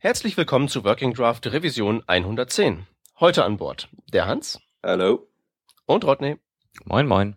[0.00, 2.86] Herzlich willkommen zu Working Draft Revision 110.
[3.18, 4.60] Heute an Bord der Hans.
[4.80, 5.26] Hallo.
[5.86, 6.36] Und Rodney.
[6.84, 7.36] Moin, moin.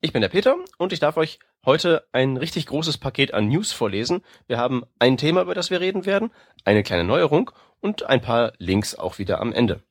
[0.00, 3.70] Ich bin der Peter und ich darf euch heute ein richtig großes Paket an News
[3.70, 4.24] vorlesen.
[4.48, 6.32] Wir haben ein Thema, über das wir reden werden,
[6.64, 9.84] eine kleine Neuerung und ein paar Links auch wieder am Ende.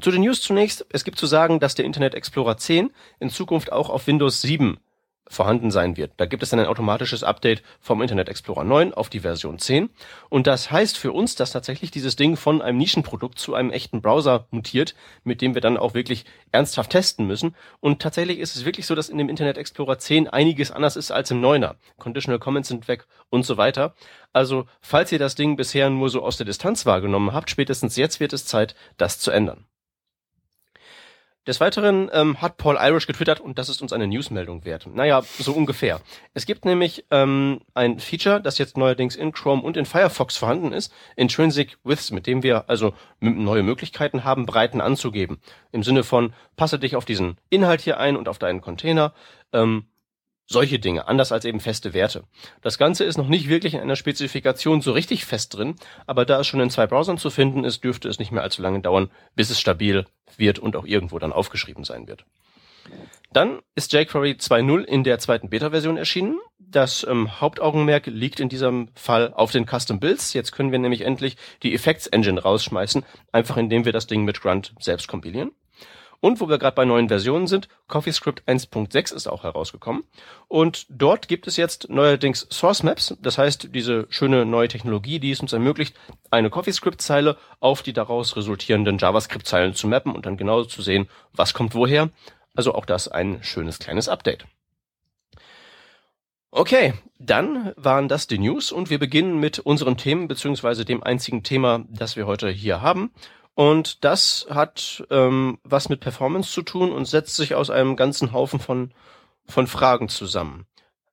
[0.00, 0.86] Zu den News zunächst.
[0.88, 2.90] Es gibt zu sagen, dass der Internet Explorer 10
[3.20, 4.78] in Zukunft auch auf Windows 7
[5.28, 6.12] vorhanden sein wird.
[6.16, 9.90] Da gibt es dann ein automatisches Update vom Internet Explorer 9 auf die Version 10.
[10.28, 14.02] Und das heißt für uns, dass tatsächlich dieses Ding von einem Nischenprodukt zu einem echten
[14.02, 14.94] Browser mutiert,
[15.24, 17.54] mit dem wir dann auch wirklich ernsthaft testen müssen.
[17.80, 21.10] Und tatsächlich ist es wirklich so, dass in dem Internet Explorer 10 einiges anders ist
[21.10, 21.74] als im 9er.
[21.98, 23.94] Conditional Comments sind weg und so weiter.
[24.32, 28.20] Also, falls ihr das Ding bisher nur so aus der Distanz wahrgenommen habt, spätestens jetzt
[28.20, 29.66] wird es Zeit, das zu ändern.
[31.46, 34.88] Des Weiteren ähm, hat Paul Irish getwittert und das ist uns eine Newsmeldung wert.
[34.92, 36.00] Naja, so ungefähr.
[36.34, 40.72] Es gibt nämlich ähm, ein Feature, das jetzt neuerdings in Chrome und in Firefox vorhanden
[40.72, 45.38] ist, Intrinsic Widths, mit dem wir also neue Möglichkeiten haben, Breiten anzugeben.
[45.70, 49.12] Im Sinne von, passe dich auf diesen Inhalt hier ein und auf deinen Container.
[49.52, 49.86] Ähm,
[50.46, 52.24] solche Dinge, anders als eben feste Werte.
[52.62, 56.40] Das Ganze ist noch nicht wirklich in einer Spezifikation so richtig fest drin, aber da
[56.40, 59.10] es schon in zwei Browsern zu finden ist, dürfte es nicht mehr allzu lange dauern,
[59.34, 62.24] bis es stabil wird und auch irgendwo dann aufgeschrieben sein wird.
[63.32, 66.38] Dann ist jQuery 2.0 in der zweiten Beta-Version erschienen.
[66.58, 70.32] Das ähm, Hauptaugenmerk liegt in diesem Fall auf den Custom Builds.
[70.32, 74.40] Jetzt können wir nämlich endlich die Effects Engine rausschmeißen, einfach indem wir das Ding mit
[74.40, 75.50] Grunt selbst kompilieren.
[76.20, 80.04] Und wo wir gerade bei neuen Versionen sind, CoffeeScript 1.6 ist auch herausgekommen.
[80.48, 83.16] Und dort gibt es jetzt neuerdings Source Maps.
[83.20, 85.96] Das heißt, diese schöne neue Technologie, die es uns ermöglicht,
[86.30, 91.54] eine CoffeeScript-Zeile auf die daraus resultierenden JavaScript-Zeilen zu mappen und dann genau zu sehen, was
[91.54, 92.10] kommt woher.
[92.54, 94.46] Also auch das ein schönes kleines Update.
[96.50, 101.42] Okay, dann waren das die News und wir beginnen mit unseren Themen beziehungsweise dem einzigen
[101.42, 103.10] Thema, das wir heute hier haben.
[103.56, 108.34] Und das hat ähm, was mit Performance zu tun und setzt sich aus einem ganzen
[108.34, 108.92] Haufen von,
[109.46, 110.66] von Fragen zusammen.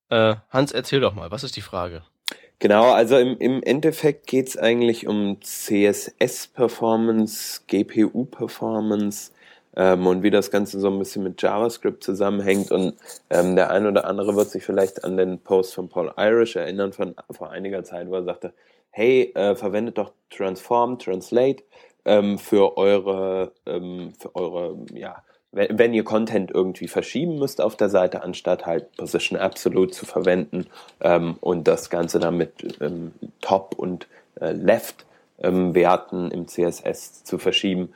[0.10, 2.04] Äh, Hans, erzähl doch mal, was ist die Frage?
[2.60, 9.32] Genau, also im, im Endeffekt geht's eigentlich um CSS-Performance, GPU-Performance
[9.78, 12.72] ähm, und wie das Ganze so ein bisschen mit JavaScript zusammenhängt.
[12.72, 12.98] Und
[13.30, 16.92] ähm, der ein oder andere wird sich vielleicht an den Post von Paul Irish erinnern
[16.92, 18.54] von vor einiger Zeit, wo er sagte,
[18.90, 21.64] hey, äh, verwendet doch Transform, Translate
[22.06, 27.90] ähm, für eure, ähm, für eure, ja, wenn, ihr Content irgendwie verschieben müsst auf der
[27.90, 30.66] Seite, anstatt halt Position Absolute zu verwenden
[31.00, 34.08] ähm, und das Ganze dann mit ähm, Top und
[34.42, 35.06] äh, Left
[35.38, 37.94] ähm, Werten im CSS zu verschieben.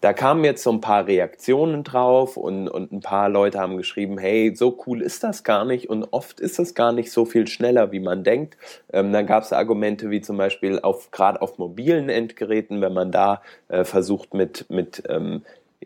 [0.00, 4.18] Da kamen jetzt so ein paar Reaktionen drauf und, und ein paar Leute haben geschrieben,
[4.18, 7.46] hey, so cool ist das gar nicht und oft ist es gar nicht so viel
[7.48, 8.56] schneller, wie man denkt.
[8.92, 13.10] Ähm, dann gab es Argumente wie zum Beispiel auf gerade auf mobilen Endgeräten, wenn man
[13.10, 15.42] da äh, versucht mit mit ähm,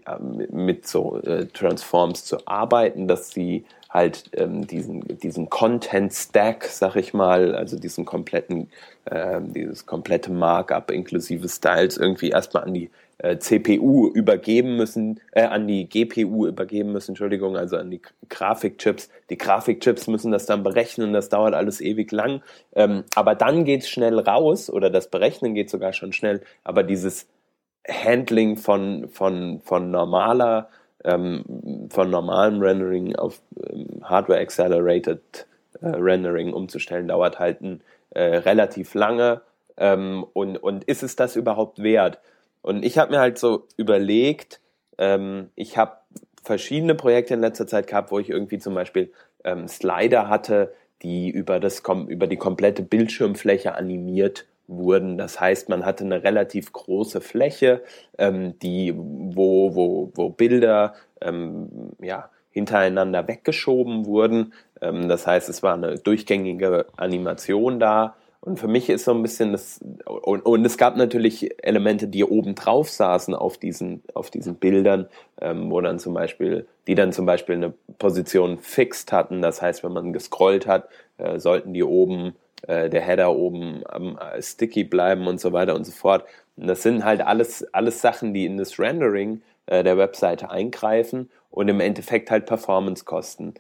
[0.06, 6.97] ja, mit, so äh, Transforms zu arbeiten, dass sie halt ähm, diesen, diesen Content-Stack, sag
[6.97, 8.71] ich mal, also diesen kompletten,
[9.06, 12.91] äh, dieses komplette Markup inklusive Styles irgendwie erstmal an die
[13.22, 19.10] äh, CPU übergeben müssen, äh, an die GPU übergeben müssen, Entschuldigung, also an die Grafikchips.
[19.28, 22.42] Die Grafikchips müssen das dann berechnen, das dauert alles ewig lang.
[22.75, 27.28] Ähm, aber dann geht's schnell raus oder das Berechnen geht sogar schon schnell, aber dieses
[27.86, 30.69] Handling von, von, von normaler,
[31.04, 35.47] ähm, von normalem Rendering auf ähm, Hardware Accelerated
[35.80, 39.42] äh, Rendering umzustellen, dauert halt ein, äh, relativ lange.
[39.76, 42.20] Ähm, und, und ist es das überhaupt wert?
[42.62, 44.60] Und ich habe mir halt so überlegt,
[44.98, 45.97] ähm, ich habe
[46.43, 49.12] verschiedene Projekte in letzter Zeit gehabt, wo ich irgendwie zum Beispiel
[49.44, 50.72] ähm, Slider hatte,
[51.03, 55.19] die über, das, über die komplette Bildschirmfläche animiert wurden.
[55.19, 57.82] Das heißt, man hatte eine relativ große Fläche,
[58.19, 64.53] ähm, die, wo, wo, wo Bilder ähm, ja, hintereinander weggeschoben wurden.
[64.81, 69.22] Ähm, das heißt, es war eine durchgängige Animation da und für mich ist so ein
[69.22, 74.30] bisschen das, und, und es gab natürlich Elemente, die oben drauf saßen auf diesen, auf
[74.30, 75.09] diesen Bildern,
[75.41, 79.42] ähm, wo dann zum Beispiel, die dann zum Beispiel eine Position fixed hatten.
[79.42, 80.88] Das heißt, wenn man gescrollt hat,
[81.18, 82.34] äh, sollten die oben,
[82.66, 86.24] äh, der Header oben am äh, Sticky bleiben und so weiter und so fort.
[86.56, 91.28] Und das sind halt alles, alles Sachen, die in das Rendering äh, der Webseite eingreifen
[91.50, 93.53] und im Endeffekt halt Performance kosten.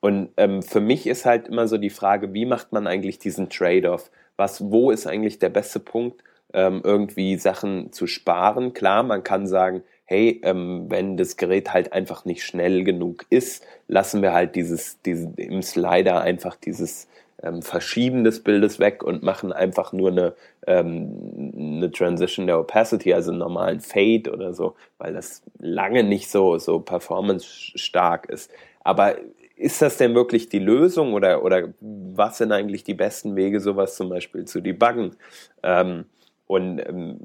[0.00, 3.50] Und ähm, für mich ist halt immer so die Frage, wie macht man eigentlich diesen
[3.50, 4.10] Trade-off?
[4.36, 8.72] Was, wo ist eigentlich der beste Punkt, ähm, irgendwie Sachen zu sparen?
[8.72, 13.64] Klar, man kann sagen, hey, ähm, wenn das Gerät halt einfach nicht schnell genug ist,
[13.86, 17.06] lassen wir halt dieses, dieses im Slider einfach dieses
[17.42, 20.34] ähm, Verschieben des Bildes weg und machen einfach nur eine,
[20.66, 26.30] ähm, eine Transition der Opacity, also einen normalen Fade oder so, weil das lange nicht
[26.30, 28.50] so, so performance-stark ist.
[28.82, 29.16] Aber
[29.60, 33.94] ist das denn wirklich die Lösung oder, oder was sind eigentlich die besten Wege, sowas
[33.94, 35.16] zum Beispiel zu debuggen?
[35.62, 36.06] Ähm,
[36.46, 37.18] und ähm,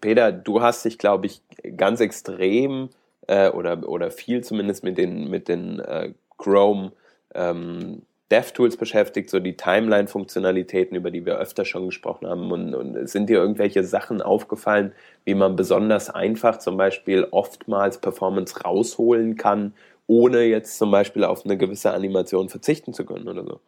[0.00, 1.42] Peter, du hast dich, glaube ich,
[1.76, 2.88] ganz extrem
[3.28, 6.92] äh, oder, oder viel zumindest mit den, mit den äh, Chrome
[7.34, 8.02] ähm,
[8.32, 12.50] DevTools beschäftigt, so die Timeline-Funktionalitäten, über die wir öfter schon gesprochen haben.
[12.50, 14.92] Und, und sind dir irgendwelche Sachen aufgefallen,
[15.26, 19.74] wie man besonders einfach zum Beispiel oftmals Performance rausholen kann,
[20.12, 23.60] ohne jetzt zum Beispiel auf eine gewisse Animation verzichten zu können oder so?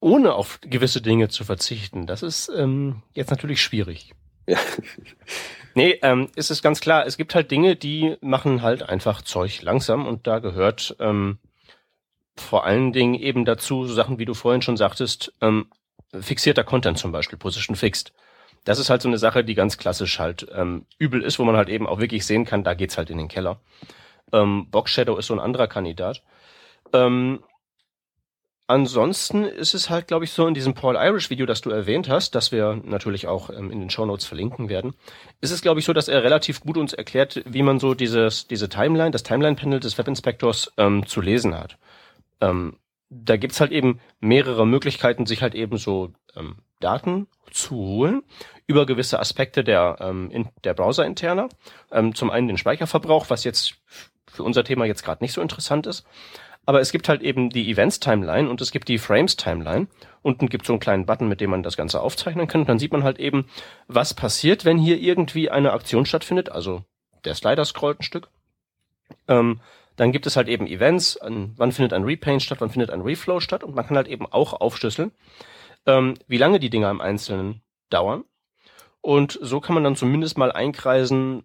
[0.00, 4.14] Ohne auf gewisse Dinge zu verzichten, das ist ähm, jetzt natürlich schwierig.
[4.46, 4.58] Ja.
[5.74, 9.60] nee, ähm, ist es ganz klar, es gibt halt Dinge, die machen halt einfach Zeug
[9.60, 11.38] langsam und da gehört ähm,
[12.36, 15.66] vor allen Dingen eben dazu so Sachen, wie du vorhin schon sagtest, ähm,
[16.18, 18.14] fixierter Content zum Beispiel, Position Fixed.
[18.64, 21.56] Das ist halt so eine Sache, die ganz klassisch halt ähm, übel ist, wo man
[21.56, 23.60] halt eben auch wirklich sehen kann, da geht's halt in den Keller.
[24.32, 26.22] Ähm, Box Shadow ist so ein anderer Kandidat.
[26.92, 27.40] Ähm,
[28.66, 32.08] ansonsten ist es halt, glaube ich, so in diesem Paul Irish Video, das du erwähnt
[32.08, 34.94] hast, das wir natürlich auch ähm, in den Show Notes verlinken werden,
[35.40, 38.46] ist es, glaube ich, so, dass er relativ gut uns erklärt, wie man so dieses,
[38.46, 41.78] diese Timeline, das Timeline-Panel des Webinspectors ähm, zu lesen hat.
[42.40, 42.76] Ähm,
[43.10, 48.22] da gibt's halt eben mehrere Möglichkeiten, sich halt eben so ähm, Daten zu holen
[48.66, 51.48] über gewisse Aspekte der, ähm, in, der Browser-Interner.
[51.90, 53.76] Ähm, zum einen den Speicherverbrauch, was jetzt
[54.38, 56.06] für unser Thema jetzt gerade nicht so interessant ist.
[56.64, 59.86] Aber es gibt halt eben die Events-Timeline und es gibt die Frames-Timeline.
[60.22, 62.62] Unten gibt es so einen kleinen Button, mit dem man das Ganze aufzeichnen kann.
[62.62, 63.46] Und dann sieht man halt eben,
[63.86, 66.50] was passiert, wenn hier irgendwie eine Aktion stattfindet.
[66.50, 66.84] Also
[67.24, 68.28] der Slider scrollt ein Stück.
[69.28, 69.60] Ähm,
[69.96, 73.00] dann gibt es halt eben Events, an, wann findet ein Repaint statt, wann findet ein
[73.00, 75.10] Reflow statt und man kann halt eben auch aufschlüsseln,
[75.86, 78.24] ähm, wie lange die Dinger im Einzelnen dauern.
[79.00, 81.44] Und so kann man dann zumindest mal einkreisen,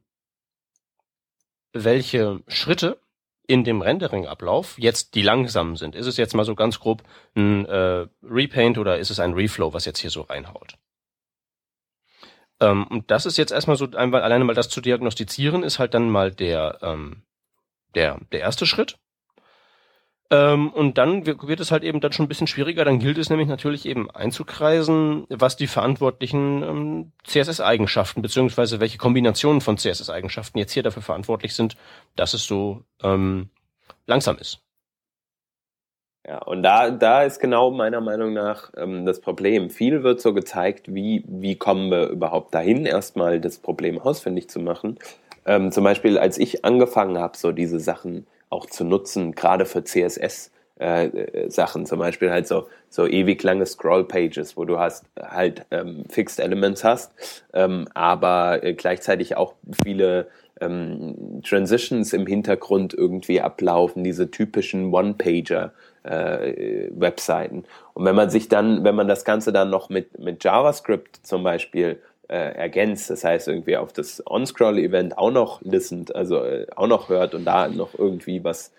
[1.74, 3.00] welche Schritte
[3.46, 5.96] in dem Rendering-Ablauf jetzt die langsamen sind.
[5.96, 7.04] Ist es jetzt mal so ganz grob
[7.36, 10.76] ein äh, Repaint oder ist es ein Reflow, was jetzt hier so reinhaut?
[12.62, 15.94] Ähm, und das ist jetzt erstmal so, einmal, alleine mal das zu diagnostizieren, ist halt
[15.94, 17.24] dann mal der ähm,
[17.96, 18.98] der, der erste Schritt.
[20.30, 22.86] Ähm, und dann wird es halt eben dann schon ein bisschen schwieriger.
[22.86, 29.62] Dann gilt es nämlich natürlich eben einzukreisen, was die verantwortlichen ähm, CSS-Eigenschaften beziehungsweise welche Kombinationen
[29.62, 31.76] von CSS-Eigenschaften jetzt hier dafür verantwortlich sind,
[32.16, 33.50] dass es so ähm,
[34.08, 34.64] langsam ist.
[36.26, 39.70] Ja, und da, da ist genau meiner Meinung nach ähm, das Problem.
[39.70, 44.62] Viel wird so gezeigt, wie, wie kommen wir überhaupt dahin, erstmal das Problem ausfindig zu
[44.62, 44.98] machen.
[45.46, 49.84] Ähm, zum Beispiel, als ich angefangen habe, so diese Sachen auch zu nutzen, gerade für
[49.84, 55.06] CSS, äh, äh, Sachen, zum Beispiel halt so, so ewig lange Scroll-Pages, wo du hast
[55.22, 57.12] halt ähm, Fixed Elements hast,
[57.54, 59.54] ähm, aber äh, gleichzeitig auch
[59.84, 60.28] viele
[60.60, 65.74] ähm, Transitions im Hintergrund irgendwie ablaufen, diese typischen One-Pager
[66.04, 67.66] äh, Webseiten.
[67.94, 71.44] Und wenn man sich dann, wenn man das Ganze dann noch mit, mit JavaScript zum
[71.44, 72.00] Beispiel
[72.30, 77.10] äh, ergänzt, das heißt irgendwie auf das On-Scroll-Event auch noch listened, also äh, auch noch
[77.10, 78.72] hört und da noch irgendwie was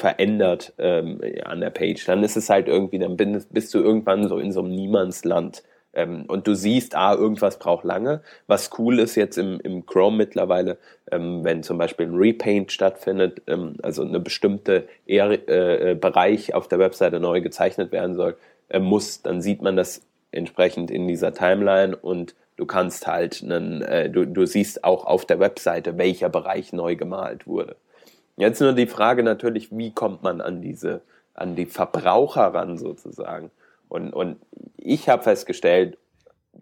[0.00, 4.38] verändert ähm, an der Page, dann ist es halt irgendwie, dann bist, du irgendwann so
[4.38, 5.62] in so einem Niemandsland.
[5.92, 8.22] Ähm, und du siehst, ah, irgendwas braucht lange.
[8.46, 10.78] Was cool ist jetzt im, im Chrome mittlerweile,
[11.10, 16.68] ähm, wenn zum Beispiel ein Repaint stattfindet, ähm, also eine bestimmte äh, äh, Bereich auf
[16.68, 18.36] der Webseite neu gezeichnet werden soll,
[18.68, 23.80] äh, muss, dann sieht man das entsprechend in dieser Timeline und du kannst halt einen,
[23.80, 27.76] äh, du, du siehst auch auf der Webseite, welcher Bereich neu gemalt wurde.
[28.36, 31.00] Jetzt nur die Frage natürlich, wie kommt man an diese,
[31.32, 33.50] an die Verbraucher ran sozusagen?
[33.88, 34.36] Und, und
[34.76, 35.96] ich habe festgestellt,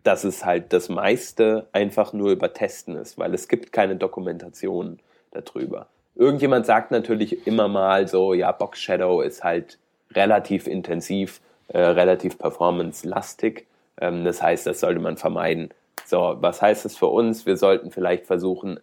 [0.04, 5.00] dass es halt das meiste einfach nur über Testen ist, weil es gibt keine Dokumentation
[5.32, 5.88] darüber.
[6.14, 9.78] Irgendjemand sagt natürlich immer mal so, ja, Box Shadow ist halt
[10.12, 13.66] relativ intensiv, äh, relativ performance-lastig.
[14.00, 15.70] Ähm, das heißt, das sollte man vermeiden.
[16.08, 17.44] So, was heißt das für uns?
[17.44, 18.80] Wir sollten vielleicht versuchen,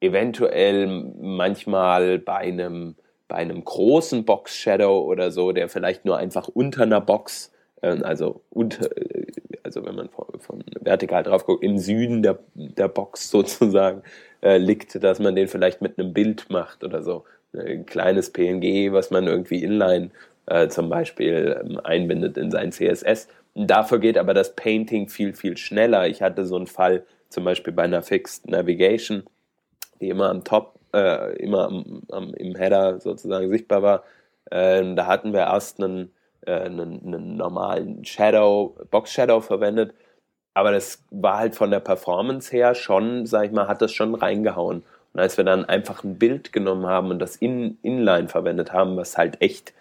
[0.00, 2.94] eventuell manchmal bei einem,
[3.26, 8.00] bei einem großen Box Shadow oder so, der vielleicht nur einfach unter einer Box, äh,
[8.02, 9.26] also unter, äh,
[9.64, 14.04] also wenn man von, von vertikal drauf guckt, im Süden der, der Box sozusagen
[14.40, 17.24] äh, liegt, dass man den vielleicht mit einem Bild macht oder so.
[17.54, 20.10] Ein kleines PNG, was man irgendwie inline
[20.46, 23.26] äh, zum Beispiel ähm, einbindet in sein CSS
[23.60, 26.06] Dafür geht aber das Painting viel, viel schneller.
[26.06, 29.24] Ich hatte so einen Fall zum Beispiel bei einer Fixed Navigation,
[30.00, 34.04] die immer am Top, äh, immer am, am, im Header sozusagen sichtbar war.
[34.52, 36.12] Ähm, da hatten wir erst einen,
[36.46, 39.92] äh, einen, einen normalen Shadow, Box Shadow verwendet.
[40.54, 44.14] Aber das war halt von der Performance her schon, sag ich mal, hat das schon
[44.14, 44.84] reingehauen.
[45.12, 48.96] Und als wir dann einfach ein Bild genommen haben und das in, Inline verwendet haben,
[48.96, 49.74] was halt echt,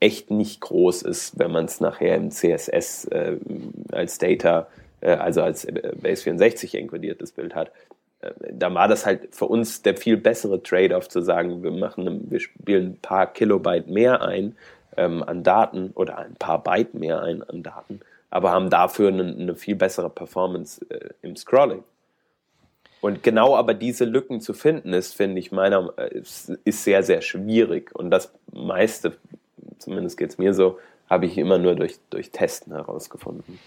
[0.00, 3.36] echt nicht groß ist, wenn man es nachher im CSS äh,
[3.92, 4.68] als Data,
[5.00, 7.72] äh, also als äh, Base 64 enkodiertes Bild hat,
[8.20, 12.30] äh, da war das halt für uns der viel bessere Trade-off zu sagen, wir machen,
[12.30, 14.56] wir spielen ein paar Kilobyte mehr ein
[14.96, 18.00] ähm, an Daten oder ein paar Byte mehr ein an Daten,
[18.30, 21.84] aber haben dafür eine, eine viel bessere Performance äh, im Scrolling.
[23.00, 27.20] Und genau aber diese Lücken zu finden, ist, finde ich, meiner, ist, ist sehr, sehr
[27.20, 27.94] schwierig.
[27.94, 29.12] Und das meiste,
[29.78, 30.78] zumindest geht es mir so,
[31.08, 33.58] habe ich immer nur durch, durch Testen herausgefunden.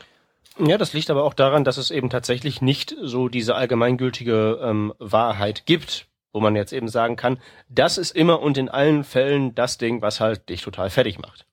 [0.58, 4.94] Ja, das liegt aber auch daran, dass es eben tatsächlich nicht so diese allgemeingültige ähm,
[5.00, 7.40] Wahrheit gibt, wo man jetzt eben sagen kann,
[7.70, 11.46] das ist immer und in allen Fällen das Ding, was halt dich total fertig macht.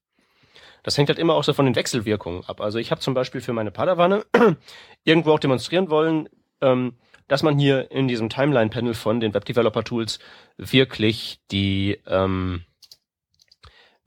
[0.83, 2.61] Das hängt halt immer auch so von den Wechselwirkungen ab.
[2.61, 4.25] Also ich habe zum Beispiel für meine Padawanne
[5.05, 6.29] irgendwo auch demonstrieren wollen,
[6.61, 6.95] ähm,
[7.29, 10.19] dass man hier in diesem Timeline-Panel von den Web Developer Tools
[10.57, 12.63] wirklich die ähm,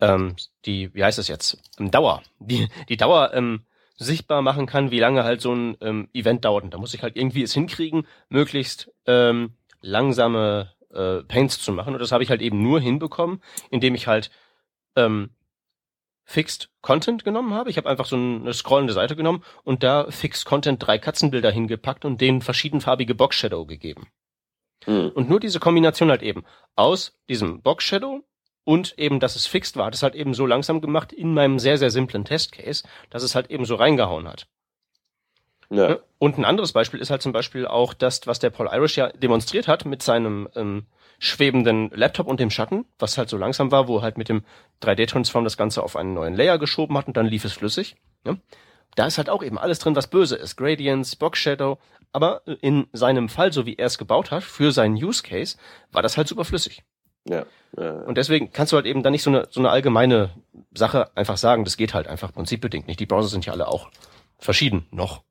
[0.02, 3.62] ähm, die, wie heißt das jetzt, ähm, Dauer, die, die Dauer ähm,
[3.98, 6.64] sichtbar machen kann, wie lange halt so ein ähm, Event dauert.
[6.64, 11.94] Und da muss ich halt irgendwie es hinkriegen, möglichst ähm, langsame äh, Paints zu machen.
[11.94, 14.32] Und das habe ich halt eben nur hinbekommen, indem ich halt
[14.96, 15.32] ähm,
[16.24, 17.70] Fixed Content genommen habe.
[17.70, 22.06] Ich habe einfach so eine scrollende Seite genommen und da Fixed Content drei Katzenbilder hingepackt
[22.06, 24.08] und denen verschiedenfarbige Box Shadow gegeben.
[24.86, 25.12] Mhm.
[25.14, 26.44] Und nur diese Kombination halt eben
[26.76, 28.24] aus diesem Box Shadow
[28.70, 31.58] und eben, dass es fixed war, hat es halt eben so langsam gemacht in meinem
[31.58, 34.46] sehr, sehr simplen Testcase, dass es halt eben so reingehauen hat.
[35.72, 35.98] Ja.
[36.20, 39.08] Und ein anderes Beispiel ist halt zum Beispiel auch das, was der Paul Irish ja
[39.08, 40.86] demonstriert hat mit seinem ähm,
[41.18, 44.44] schwebenden Laptop und dem Schatten, was halt so langsam war, wo halt mit dem
[44.84, 47.96] 3D-Transform das Ganze auf einen neuen Layer geschoben hat und dann lief es flüssig.
[48.24, 48.38] Ja?
[48.94, 50.58] Da ist halt auch eben alles drin, was böse ist.
[50.58, 51.80] Gradients, Box Shadow.
[52.12, 55.58] Aber in seinem Fall, so wie er es gebaut hat, für seinen Use Case,
[55.92, 56.84] war das halt super flüssig.
[57.28, 57.46] Ja.
[57.76, 60.32] Und deswegen kannst du halt eben dann nicht so eine, so eine allgemeine
[60.74, 63.00] Sache einfach sagen, das geht halt einfach prinzipbedingt nicht.
[63.00, 63.90] Die Browser sind ja alle auch
[64.40, 65.22] verschieden noch.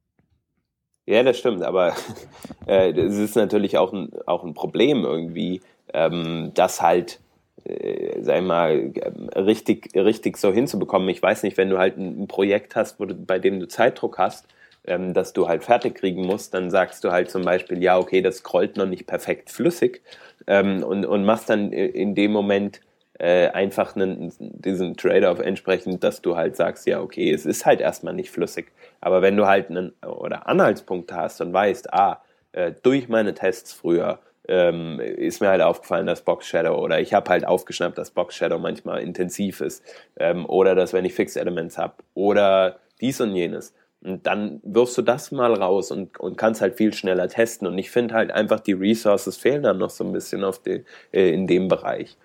[1.07, 1.95] Ja, das stimmt, aber
[2.67, 5.63] äh, das ist natürlich auch ein, auch ein Problem irgendwie,
[5.95, 7.19] ähm, das halt,
[7.65, 8.93] äh, sag ich mal,
[9.35, 11.09] richtig, richtig so hinzubekommen.
[11.09, 13.67] Ich weiß nicht, wenn du halt ein, ein Projekt hast, wo du, bei dem du
[13.67, 14.47] Zeitdruck hast,
[14.87, 18.21] ähm, dass du halt fertig kriegen musst, dann sagst du halt zum Beispiel, ja, okay,
[18.21, 20.03] das scrollt noch nicht perfekt flüssig
[20.49, 22.81] ähm, und, und machst dann in dem Moment
[23.19, 27.81] äh, einfach einen, diesen Trade-off entsprechend, dass du halt sagst, ja, okay, es ist halt
[27.81, 28.73] erstmal nicht flüssig.
[29.01, 33.73] Aber wenn du halt einen oder Anhaltspunkte hast und weißt, ah, äh, durch meine Tests
[33.73, 38.11] früher ähm, ist mir halt aufgefallen, dass Box Shadow oder ich habe halt aufgeschnappt, dass
[38.11, 39.85] Box Shadow manchmal intensiv ist
[40.17, 44.97] ähm, oder dass wenn ich Fixed Elements habe oder dies und jenes, und dann wirfst
[44.97, 47.67] du das mal raus und, und kannst halt viel schneller testen.
[47.67, 50.85] Und ich finde halt einfach, die Resources fehlen dann noch so ein bisschen auf die,
[51.13, 52.17] äh, in dem Bereich,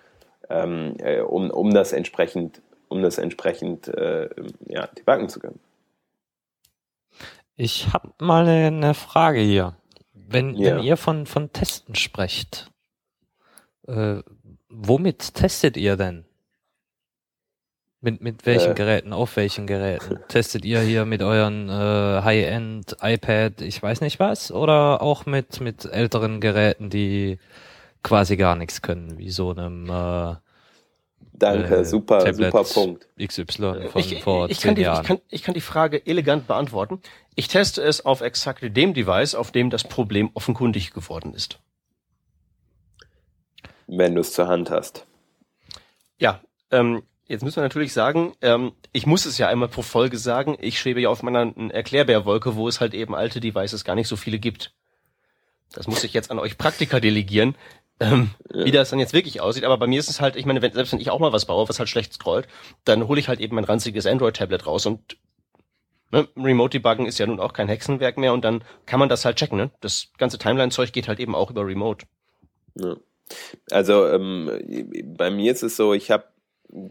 [0.48, 4.28] ähm, äh, um, um das entsprechend, um das entsprechend äh,
[4.66, 5.58] ja, debuggen zu können.
[7.56, 9.76] Ich habe mal eine Frage hier.
[10.12, 10.76] Wenn, ja.
[10.76, 12.70] wenn ihr von, von Testen sprecht,
[13.86, 14.20] äh,
[14.68, 16.24] womit testet ihr denn?
[18.04, 20.18] Mit, mit welchen äh, Geräten, auf welchen Geräten?
[20.28, 21.72] Testet ihr hier mit euren äh,
[22.22, 27.38] High-End iPad, ich weiß nicht was, oder auch mit, mit älteren Geräten, die
[28.02, 30.34] quasi gar nichts können, wie so einem äh,
[31.32, 33.08] Danke, äh, super, Tablet super Punkt.
[33.18, 35.00] XY von ich, vor ich, zehn kann die, Jahren.
[35.00, 37.00] Ich kann, ich kann die Frage elegant beantworten.
[37.34, 41.58] Ich teste es auf exakt dem Device, auf dem das Problem offenkundig geworden ist.
[43.86, 45.06] Wenn du es zur Hand hast.
[46.18, 50.18] Ja, ähm, Jetzt müssen wir natürlich sagen, ähm, ich muss es ja einmal pro Folge
[50.18, 54.08] sagen, ich schwebe ja auf meiner Erklärbärwolke, wo es halt eben alte Devices gar nicht
[54.08, 54.74] so viele gibt.
[55.72, 57.56] Das muss ich jetzt an euch Praktiker delegieren,
[57.98, 58.66] ähm, ja.
[58.66, 59.64] wie das dann jetzt wirklich aussieht.
[59.64, 61.46] Aber bei mir ist es halt, ich meine, wenn, selbst wenn ich auch mal was
[61.46, 62.46] baue, was halt schlecht scrollt,
[62.84, 65.16] dann hole ich halt eben mein ranziges Android-Tablet raus und
[66.12, 69.24] ne, Remote Debuggen ist ja nun auch kein Hexenwerk mehr und dann kann man das
[69.24, 69.56] halt checken.
[69.56, 69.70] Ne?
[69.80, 72.06] Das ganze Timeline-Zeug geht halt eben auch über Remote.
[72.74, 72.96] Ja.
[73.70, 76.24] Also ähm, bei mir ist es so, ich habe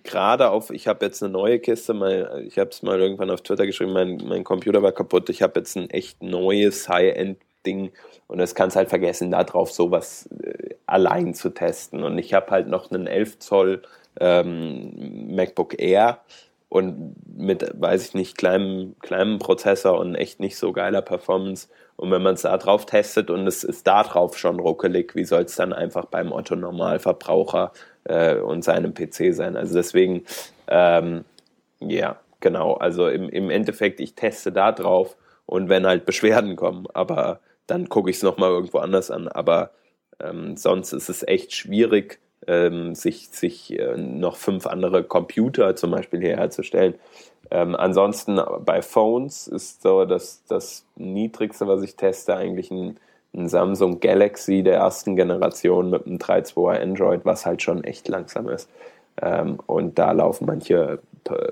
[0.03, 3.41] gerade auf, ich habe jetzt eine neue Kiste, mal, ich habe es mal irgendwann auf
[3.41, 7.91] Twitter geschrieben, mein, mein Computer war kaputt, ich habe jetzt ein echt neues High-End-Ding
[8.27, 12.03] und das kannst halt vergessen, da drauf sowas äh, allein zu testen.
[12.03, 13.81] Und ich habe halt noch einen 11 Zoll
[14.19, 16.19] ähm, MacBook Air
[16.69, 21.67] und mit, weiß ich nicht, kleinem, kleinem Prozessor und echt nicht so geiler Performance.
[21.97, 25.25] Und wenn man es da drauf testet und es ist da drauf schon ruckelig, wie
[25.25, 27.71] soll es dann einfach beim Otto-Normalverbraucher
[28.05, 29.55] äh, und seinem PC sein.
[29.57, 30.25] Also deswegen,
[30.67, 31.25] ähm,
[31.79, 32.75] Ja, genau.
[32.75, 37.89] Also im, im Endeffekt, ich teste da drauf und wenn halt Beschwerden kommen, aber dann
[37.89, 39.27] gucke ich es nochmal irgendwo anders an.
[39.27, 39.71] Aber
[40.19, 45.91] ähm, sonst ist es echt schwierig, ähm, sich, sich äh, noch fünf andere Computer zum
[45.91, 46.95] Beispiel herzustellen.
[47.51, 52.97] Ähm, ansonsten bei Phones ist so dass das niedrigste, was ich teste, eigentlich ein,
[53.35, 58.47] ein Samsung Galaxy der ersten Generation mit einem 3.2er Android, was halt schon echt langsam
[58.49, 58.69] ist.
[59.21, 60.99] Ähm, und da laufen manche,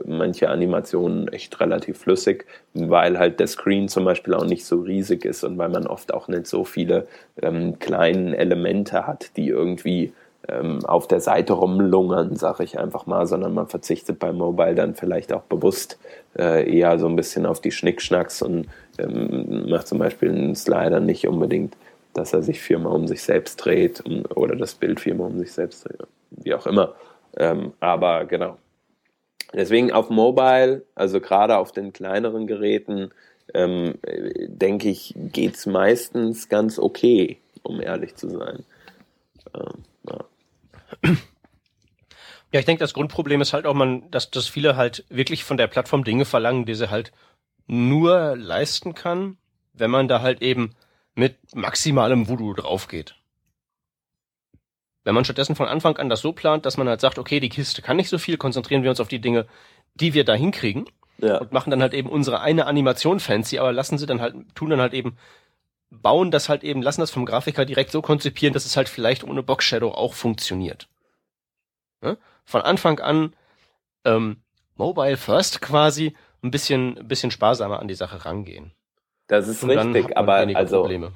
[0.05, 5.25] manche Animationen echt relativ flüssig, weil halt der Screen zum Beispiel auch nicht so riesig
[5.25, 7.07] ist und weil man oft auch nicht so viele
[7.41, 10.13] ähm, kleinen Elemente hat, die irgendwie
[10.51, 14.96] ähm, auf der Seite rumlungern, sage ich einfach mal, sondern man verzichtet beim Mobile dann
[14.96, 15.98] vielleicht auch bewusst
[16.38, 18.67] äh, eher so ein bisschen auf die Schnickschnacks und
[18.98, 21.75] ähm, macht zum Beispiel einen Slider nicht unbedingt,
[22.13, 24.03] dass er sich viermal um sich selbst dreht
[24.36, 26.93] oder das Bild viermal um sich selbst dreht, wie auch immer.
[27.38, 28.58] Ähm, aber genau.
[29.53, 33.12] Deswegen auf Mobile, also gerade auf den kleineren Geräten,
[33.53, 33.96] ähm,
[34.48, 38.63] denke ich, geht es meistens ganz okay, um ehrlich zu sein.
[39.53, 40.20] Ähm, ja.
[41.03, 45.57] Ja, ich denke, das Grundproblem ist halt auch, man, dass, dass viele halt wirklich von
[45.57, 47.12] der Plattform Dinge verlangen, die sie halt
[47.67, 49.38] nur leisten kann,
[49.74, 50.75] wenn man da halt eben
[51.15, 53.15] mit maximalem Voodoo drauf geht.
[55.03, 57.50] Wenn man stattdessen von Anfang an das so plant, dass man halt sagt, okay, die
[57.50, 59.48] Kiste kann nicht so viel, konzentrieren wir uns auf die Dinge,
[59.95, 60.86] die wir da hinkriegen
[61.17, 61.38] ja.
[61.38, 64.69] und machen dann halt eben unsere eine Animation fancy, aber lassen sie dann halt, tun
[64.69, 65.17] dann halt eben,
[65.91, 69.24] bauen das halt eben, lassen das vom Grafiker direkt so konzipieren, dass es halt vielleicht
[69.24, 70.88] ohne Box Shadow auch funktioniert.
[72.01, 72.17] Ja?
[72.45, 73.36] Von Anfang an
[74.05, 74.38] ähm,
[74.75, 78.71] Mobile First quasi ein bisschen, ein bisschen sparsamer an die Sache rangehen.
[79.27, 81.13] Das ist und richtig, aber also Probleme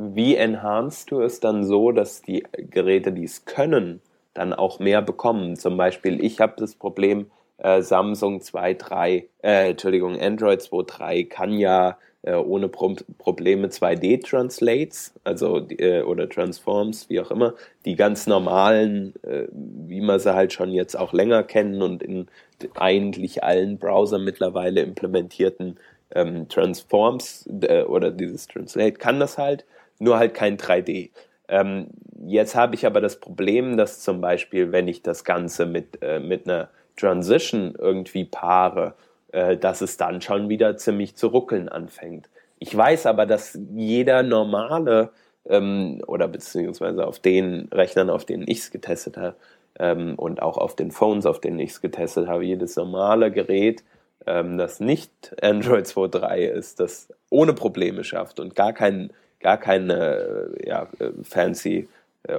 [0.00, 4.00] wie enhanced du es dann so, dass die Geräte, die es können,
[4.32, 5.56] dann auch mehr bekommen?
[5.56, 11.98] Zum Beispiel, ich habe das Problem, äh, Samsung 2.3, äh, Entschuldigung, Android 2.3 kann ja
[12.28, 19.14] äh, ohne Pro Probleme 2D-Translates, also äh, oder Transforms, wie auch immer, die ganz normalen,
[19.22, 22.26] äh, wie man sie halt schon jetzt auch länger kennen und in
[22.74, 25.78] eigentlich allen Browsern mittlerweile implementierten
[26.14, 29.64] ähm, Transforms äh, oder dieses Translate kann das halt
[29.98, 31.10] nur halt kein 3D.
[31.48, 31.88] Ähm,
[32.26, 36.20] jetzt habe ich aber das Problem, dass zum Beispiel, wenn ich das Ganze mit, äh,
[36.20, 38.94] mit einer Transition irgendwie paare,
[39.32, 42.28] äh, dass es dann schon wieder ziemlich zu ruckeln anfängt.
[42.58, 45.10] Ich weiß aber, dass jeder normale
[45.46, 49.36] ähm, oder beziehungsweise auf den Rechnern, auf denen ich es getestet habe
[49.78, 53.84] ähm, und auch auf den Phones, auf denen ich es getestet habe, jedes normale Gerät,
[54.26, 55.10] ähm, das nicht
[55.42, 60.88] Android 2.3 ist, das ohne Probleme schafft und gar keinen gar keine ja,
[61.22, 61.88] fancy
[62.24, 62.38] äh,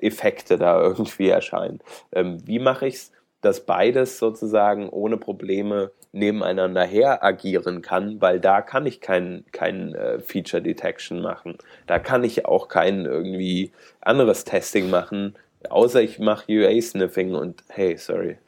[0.00, 1.80] Effekte da irgendwie erscheinen.
[2.12, 8.40] Ähm, wie mache ich es, dass beides sozusagen ohne Probleme nebeneinander her agieren kann, weil
[8.40, 11.58] da kann ich kein, kein äh, Feature Detection machen.
[11.86, 15.36] Da kann ich auch kein irgendwie anderes Testing machen,
[15.68, 18.38] außer ich mache UA-Sniffing und hey, sorry.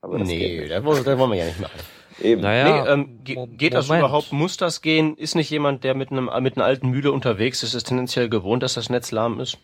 [0.00, 1.78] Aber das nee, das wollen wir ja nicht machen.
[2.20, 2.42] Eben.
[2.42, 4.32] Naja, nee, ähm, ge geht das überhaupt?
[4.32, 5.16] Muss das gehen?
[5.16, 8.62] Ist nicht jemand, der mit einem mit einer alten Mühle unterwegs ist, ist tendenziell gewohnt,
[8.62, 9.58] dass das Netz lahm ist?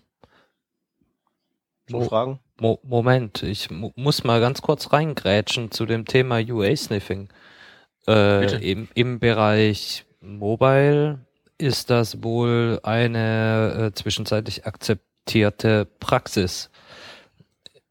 [1.90, 2.38] Mo Fragen?
[2.60, 7.28] Mo Moment, ich muss mal ganz kurz reingrätschen zu dem Thema UA-Sniffing.
[8.06, 11.20] Äh, im, Im Bereich Mobile
[11.58, 16.70] ist das wohl eine äh, zwischenzeitlich akzeptierte Praxis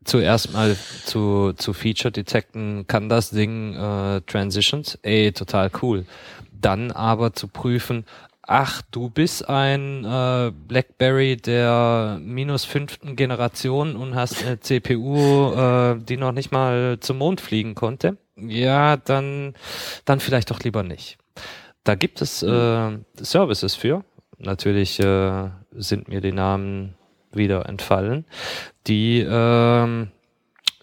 [0.06, 0.76] zuerst mal
[1.06, 4.98] zu, zu Feature detecten, kann das Ding äh, Transitions?
[5.02, 6.06] Ey, total cool.
[6.52, 8.06] Dann aber zu prüfen,
[8.48, 15.98] ach, du bist ein äh, BlackBerry der minus fünften Generation und hast eine CPU, äh,
[16.00, 18.18] die noch nicht mal zum Mond fliegen konnte.
[18.36, 19.54] Ja, dann,
[20.06, 21.18] dann vielleicht doch lieber nicht.
[21.84, 24.04] Da gibt es äh, Services für.
[24.38, 26.96] Natürlich äh, sind mir die Namen
[27.32, 28.26] wieder entfallen,
[28.88, 30.12] die ähm,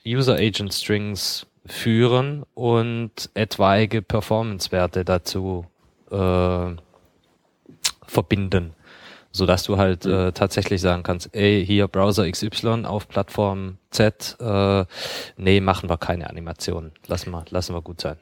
[0.06, 5.66] User Agent Strings führen und etwaige Performance-Werte dazu
[6.10, 6.74] äh,
[8.10, 8.74] verbinden,
[9.32, 14.36] so dass du halt äh, tatsächlich sagen kannst, ey, hier Browser XY auf Plattform Z,
[14.40, 14.84] äh,
[15.36, 18.16] nee, machen wir keine Animationen, lassen wir, lassen wir gut sein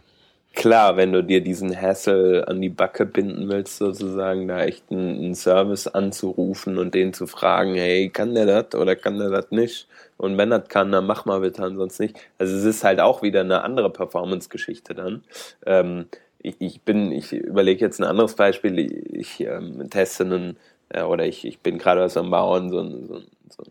[0.59, 5.17] klar, wenn du dir diesen Hassel an die Backe binden willst, sozusagen, da echt einen,
[5.17, 9.53] einen, Service anzurufen und den zu fragen, hey, kann der das oder kann der das
[9.53, 9.87] nicht?
[10.17, 12.17] Und wenn das kann, dann mach mal bitte, ansonsten nicht.
[12.39, 15.23] Also es ist halt auch wieder eine andere Performance-Geschichte dann.
[15.65, 16.07] Ähm,
[16.41, 18.79] ich, ich bin, ich überlege jetzt ein anderes Beispiel.
[19.13, 20.57] Ich, ähm, teste einen,
[20.89, 23.21] äh, oder ich, ich bin gerade was am Bauen, so ein, so
[23.51, 23.65] so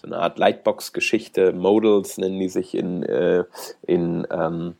[0.00, 1.52] so eine Art Lightbox-Geschichte.
[1.52, 3.44] Modals nennen die sich in, äh,
[3.86, 4.76] in, ähm,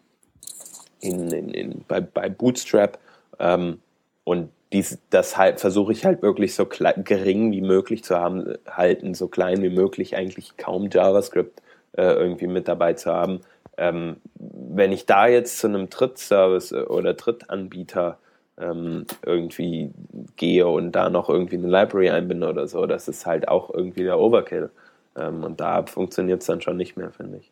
[1.01, 2.99] in, in, in, bei, bei Bootstrap.
[3.39, 3.81] Ähm,
[4.25, 9.15] und dies, das halt, versuche ich halt wirklich so gering wie möglich zu haben, halten,
[9.15, 11.61] so klein wie möglich, eigentlich kaum JavaScript
[11.93, 13.41] äh, irgendwie mit dabei zu haben.
[13.81, 18.19] Ähm, wenn ich da jetzt zu einem Trittservice äh, oder Drittanbieter
[18.59, 19.91] ähm, irgendwie
[20.37, 24.03] gehe und da noch irgendwie eine Library einbinde oder so, das ist halt auch irgendwie
[24.03, 24.71] der Overkill.
[25.17, 27.51] Ähm, und da funktioniert es dann schon nicht mehr, finde ich.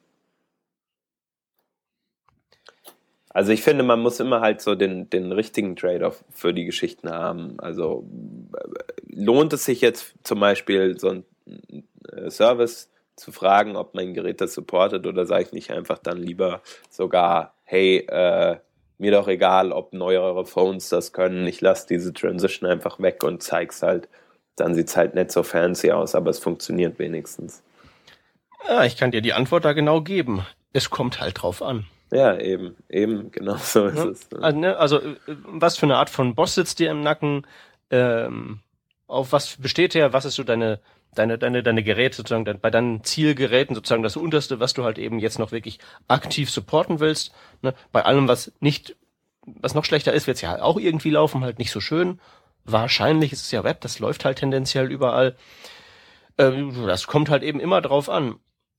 [3.30, 7.08] Also ich finde, man muss immer halt so den, den richtigen Trade-off für die Geschichten
[7.08, 7.54] haben.
[7.58, 8.04] Also
[9.06, 11.24] lohnt es sich jetzt zum Beispiel so ein
[12.12, 16.18] äh, Service zu fragen, ob mein Gerät das supportet oder sage ich nicht einfach dann
[16.18, 18.56] lieber sogar, hey, äh,
[18.98, 23.42] mir doch egal, ob neuere Phones das können, ich lasse diese Transition einfach weg und
[23.42, 24.08] zeig's halt.
[24.56, 27.62] Dann sieht's halt nicht so fancy aus, aber es funktioniert wenigstens.
[28.66, 30.44] Ja, ich kann dir die Antwort da genau geben.
[30.72, 31.86] Es kommt halt drauf an.
[32.10, 34.04] Ja, eben, eben, genau so ist ja.
[34.06, 34.30] es.
[34.30, 34.42] Ne?
[34.42, 37.46] Also, ne, also, was für eine Art von Boss sitzt dir im Nacken?
[37.90, 38.60] Ähm,
[39.06, 40.12] auf was besteht der?
[40.12, 40.80] Was ist so deine,
[41.14, 45.18] deine, deine, deine Geräte sozusagen, bei deinen Zielgeräten sozusagen das unterste, was du halt eben
[45.18, 47.32] jetzt noch wirklich aktiv supporten willst?
[47.62, 47.74] Ne?
[47.92, 48.96] Bei allem, was nicht,
[49.44, 52.20] was noch schlechter ist, wird es ja auch irgendwie laufen, halt nicht so schön.
[52.64, 55.36] Wahrscheinlich ist es ja Web, das läuft halt tendenziell überall.
[56.36, 58.36] Ähm, das kommt halt eben immer drauf an.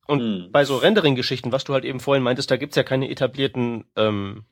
[0.08, 0.52] Und hm.
[0.52, 4.46] bei so Rendering-Geschichten, was du halt eben vorhin meintest, da gibt's ja keine etablierten ähm,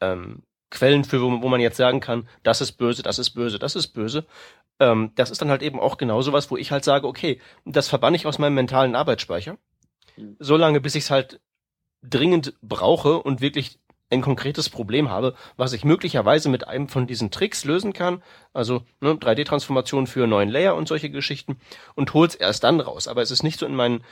[0.00, 3.58] ähm, Quellen für, wo, wo man jetzt sagen kann, das ist böse, das ist böse,
[3.58, 4.26] das ist böse.
[4.78, 7.88] Ähm, das ist dann halt eben auch genau sowas, wo ich halt sage, okay, das
[7.88, 9.58] verbanne ich aus meinem mentalen Arbeitsspeicher.
[10.14, 10.36] Hm.
[10.38, 11.40] Solange bis ich es halt
[12.02, 13.78] dringend brauche und wirklich
[14.10, 18.82] ein konkretes Problem habe, was ich möglicherweise mit einem von diesen Tricks lösen kann, also
[19.00, 21.60] ne, 3D-Transformation für neuen Layer und solche Geschichten,
[21.94, 23.06] und hol's erst dann raus.
[23.06, 24.02] Aber es ist nicht so in meinen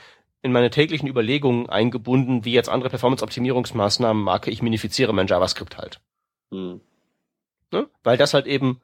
[0.41, 5.99] in meine täglichen Überlegungen eingebunden, wie jetzt andere Performance-Optimierungsmaßnahmen marke, ich minifiziere mein JavaScript halt.
[6.51, 6.81] Hm.
[7.71, 7.87] Ne?
[8.03, 8.81] Weil das halt eben,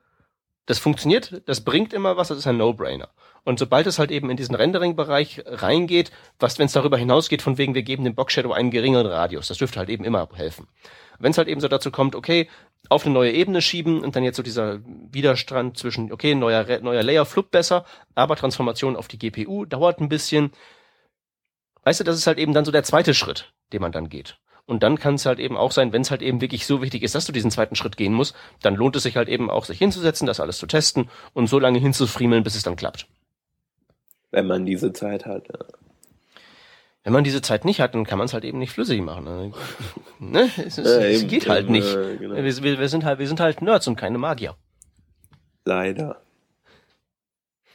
[0.65, 3.10] das funktioniert, das bringt immer was, das ist ein No-Brainer.
[3.43, 7.58] Und sobald es halt eben in diesen Rendering-Bereich reingeht, was, wenn es darüber hinausgeht, von
[7.58, 10.67] wegen, wir geben dem Box-Shadow einen geringeren Radius, das dürfte halt eben immer helfen.
[11.19, 12.49] Wenn es halt eben so dazu kommt, okay,
[12.89, 17.04] auf eine neue Ebene schieben und dann jetzt so dieser Widerstand zwischen, okay, neuer, neuer
[17.04, 20.51] Layer fluppt besser, aber Transformation auf die GPU dauert ein bisschen,
[21.86, 24.39] Weißt du, das ist halt eben dann so der zweite Schritt, den man dann geht.
[24.67, 27.04] Und dann kann es halt eben auch sein, wenn es halt eben wirklich so wichtig
[27.04, 29.65] ist, dass du diesen zweiten Schritt gehen musst, dann lohnt es sich halt eben auch,
[29.65, 33.08] sich hinzusetzen, das alles zu testen und so lange hinzufriemeln, bis es dann klappt.
[34.32, 35.60] Wenn man diese Zeit hat, ja.
[37.04, 39.25] Wenn man diese Zeit nicht hat, dann kann man es halt eben nicht flüssig machen.
[39.25, 39.51] Ne?
[40.19, 40.49] ne?
[40.58, 41.95] Es, ist, ja, es geht halt nicht.
[41.95, 42.36] Äh, genau.
[42.36, 44.56] wir, wir, wir, sind halt, wir sind halt Nerds und keine Magier.
[45.65, 46.19] Leider.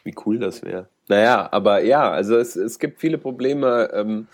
[0.03, 0.89] Wie cool das wäre.
[1.07, 4.27] Naja, aber ja, also es, es gibt viele Probleme, ähm,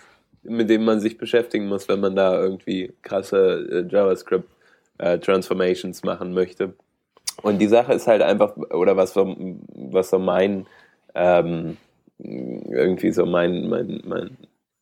[0.49, 4.49] mit denen man sich beschäftigen muss, wenn man da irgendwie krasse äh, JavaScript
[4.99, 6.75] äh, Transformations machen möchte.
[7.43, 9.37] Und die Sache ist halt einfach, oder was so,
[9.75, 10.67] was so mein,
[11.15, 11.77] ähm,
[12.19, 14.37] irgendwie so mein, mein, mein,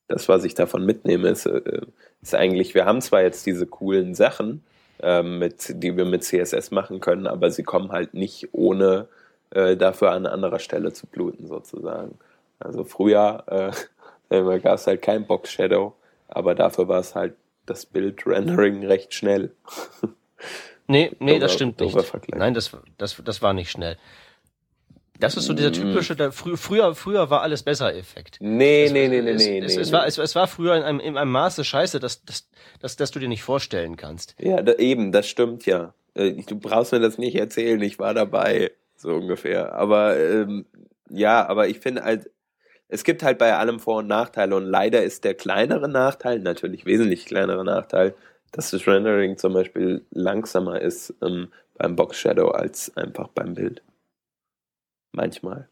[0.09, 1.81] das, was ich davon mitnehme, ist, äh,
[2.23, 4.63] ist eigentlich, wir haben zwar jetzt diese coolen Sachen,
[5.03, 9.09] ähm, mit, die wir mit CSS machen können, aber sie kommen halt nicht ohne
[9.51, 12.19] äh, dafür an anderer Stelle zu bluten, sozusagen.
[12.61, 13.45] Also früher
[14.31, 15.95] äh, gab es halt kein Box Shadow,
[16.29, 17.35] aber dafür war es halt
[17.67, 19.53] das Bild-Rendering recht schnell.
[20.87, 21.97] Nee, nee, das stimmt nicht.
[22.35, 23.97] Nein, das, das, das war nicht schnell.
[25.21, 25.75] Das ist so dieser mm.
[25.75, 28.39] typische, der, frü früher, früher war alles besser Effekt.
[28.41, 30.77] Nee, es, nee, nee, nee, es, nee, es, nee, es, War, es, es war früher
[30.77, 32.49] in einem, in einem Maße scheiße, dass, dass,
[32.81, 34.35] dass, dass du dir nicht vorstellen kannst.
[34.39, 35.95] Ja, da, eben, das stimmt ja.
[36.15, 39.75] Äh, du brauchst mir das nicht erzählen, ich war dabei so ungefähr.
[39.75, 40.67] Aber ähm,
[41.09, 42.31] ja, aber ich finde halt,
[42.89, 46.87] es gibt halt bei allem Vor- und Nachteile und leider ist der kleinere Nachteil, natürlich
[46.87, 48.15] wesentlich kleinere Nachteil,
[48.53, 53.83] dass das Rendering zum Beispiel langsamer ist ähm, beim Box Shadow als einfach beim Bild.
[55.13, 55.69] Manchmal.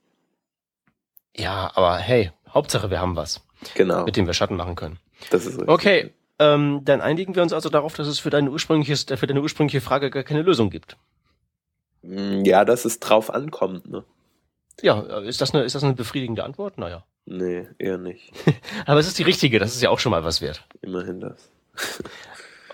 [1.36, 3.40] Ja, aber hey, Hauptsache wir haben was.
[3.74, 4.04] Genau.
[4.04, 4.98] Mit dem wir Schatten machen können.
[5.30, 5.68] Das ist richtig.
[5.68, 9.40] Okay, ähm, dann einigen wir uns also darauf, dass es für deine, ursprüngliches, für deine
[9.40, 10.96] ursprüngliche Frage gar keine Lösung gibt.
[12.02, 14.04] Mm, ja, dass es drauf ankommt, ne?
[14.80, 16.78] Ja, ist das eine, ist das eine befriedigende Antwort?
[16.78, 17.04] Naja.
[17.24, 18.32] Nee, eher nicht.
[18.86, 20.64] Aber es ist die richtige, das ist ja auch schon mal was wert.
[20.80, 21.50] Immerhin das.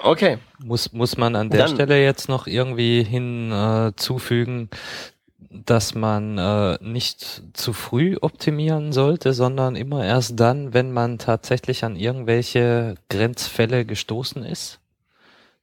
[0.00, 0.38] okay.
[0.58, 1.74] Muss, muss man an der Dann.
[1.74, 4.76] Stelle jetzt noch irgendwie hinzufügen, äh,
[5.50, 11.84] dass man äh, nicht zu früh optimieren sollte, sondern immer erst dann, wenn man tatsächlich
[11.84, 14.80] an irgendwelche Grenzfälle gestoßen ist?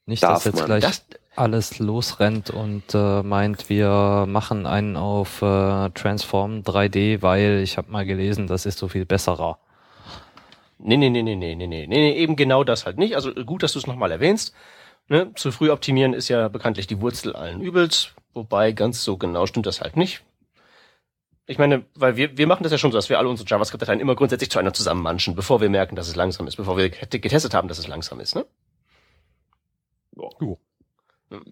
[0.06, 0.66] Nicht, Darf dass jetzt man.
[0.66, 0.84] gleich...
[0.84, 1.06] Das,
[1.38, 7.92] alles losrennt und äh, meint, wir machen einen auf äh, Transform 3D, weil ich habe
[7.92, 9.60] mal gelesen, das ist so viel besserer.
[10.78, 13.16] Nee, nee, nee, nee, nee, nee, nee, nee, eben genau das halt nicht.
[13.16, 14.54] Also gut, dass du es nochmal erwähnst.
[15.08, 15.32] Ne?
[15.36, 19.66] Zu früh optimieren ist ja bekanntlich die Wurzel allen Übels, wobei ganz so genau stimmt
[19.66, 20.24] das halt nicht.
[21.48, 24.00] Ich meine, weil wir, wir machen das ja schon so, dass wir alle unsere JavaScript-Dateien
[24.00, 27.54] immer grundsätzlich zu einer zusammenmanschen, bevor wir merken, dass es langsam ist, bevor wir getestet
[27.54, 28.46] haben, dass es langsam ist, ne?
[30.16, 30.58] Ja.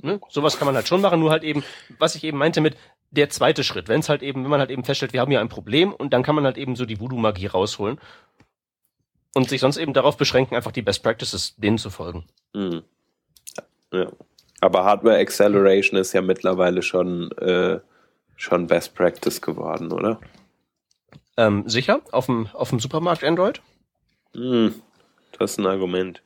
[0.01, 0.21] Ne?
[0.29, 1.63] Sowas kann man halt schon machen, nur halt eben,
[1.97, 2.77] was ich eben meinte mit
[3.11, 5.41] der zweite Schritt, wenn es halt eben, wenn man halt eben feststellt, wir haben ja
[5.41, 7.99] ein Problem und dann kann man halt eben so die Voodoo-Magie rausholen
[9.35, 12.25] und sich sonst eben darauf beschränken, einfach die Best Practices denen zu folgen.
[12.53, 12.83] Mhm.
[13.91, 14.11] Ja.
[14.61, 17.79] Aber Hardware Acceleration ist ja mittlerweile schon, äh,
[18.35, 20.19] schon Best Practice geworden, oder?
[21.35, 22.01] Ähm, sicher?
[22.11, 23.61] Auf dem, auf dem Supermarkt Android?
[24.33, 24.73] Hm,
[25.37, 26.21] das ist ein Argument.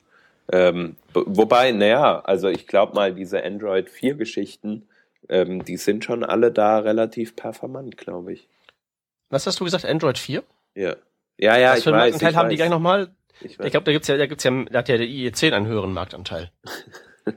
[0.50, 4.88] Ähm, wobei, naja, also ich glaube mal, diese Android 4 Geschichten,
[5.28, 8.48] ähm, die sind schon alle da relativ performant, glaube ich.
[9.30, 10.42] Was hast du gesagt, Android 4?
[10.74, 10.96] Ja.
[11.40, 12.12] Ja, ja, Was ich für einen weiß.
[12.12, 12.50] Marktanteil ich haben weiß.
[12.50, 13.08] die gleich nochmal?
[13.40, 15.66] Ich, Ich glaube, da gibt's ja, da gibt's ja, da hat ja der IE10 einen
[15.66, 16.50] höheren Marktanteil.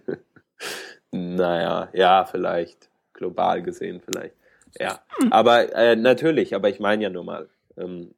[1.11, 2.89] Naja, ja, vielleicht.
[3.13, 4.33] Global gesehen vielleicht.
[4.79, 5.01] Ja.
[5.29, 7.49] Aber äh, natürlich, aber ich meine ja nur mal.
[7.77, 8.15] Ähm,